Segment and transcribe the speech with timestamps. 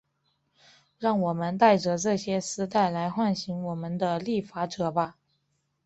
[0.97, 5.15] 让我们戴着这丝带来唤醒我们的立法者吧。